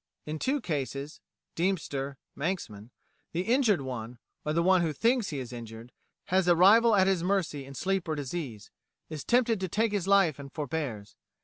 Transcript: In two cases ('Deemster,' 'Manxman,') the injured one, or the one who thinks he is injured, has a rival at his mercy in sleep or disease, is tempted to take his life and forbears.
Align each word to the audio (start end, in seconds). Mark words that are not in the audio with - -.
In 0.25 0.39
two 0.39 0.61
cases 0.61 1.21
('Deemster,' 1.55 2.17
'Manxman,') 2.35 2.89
the 3.33 3.41
injured 3.41 3.81
one, 3.81 4.17
or 4.43 4.51
the 4.51 4.63
one 4.63 4.81
who 4.81 4.93
thinks 4.93 5.29
he 5.29 5.37
is 5.37 5.53
injured, 5.53 5.91
has 6.33 6.47
a 6.47 6.55
rival 6.55 6.95
at 6.95 7.05
his 7.05 7.21
mercy 7.23 7.65
in 7.65 7.75
sleep 7.75 8.07
or 8.07 8.15
disease, 8.15 8.71
is 9.09 9.23
tempted 9.23 9.59
to 9.59 9.67
take 9.67 9.91
his 9.91 10.07
life 10.07 10.39
and 10.39 10.51
forbears. 10.51 11.17